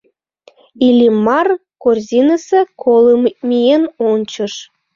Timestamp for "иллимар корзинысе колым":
0.87-3.21